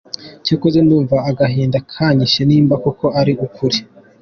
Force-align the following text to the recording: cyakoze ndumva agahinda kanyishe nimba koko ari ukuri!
cyakoze 0.45 0.77
ndumva 0.85 1.15
agahinda 1.29 1.77
kanyishe 1.91 2.41
nimba 2.45 2.75
koko 2.83 3.05
ari 3.19 3.33
ukuri! 3.45 3.77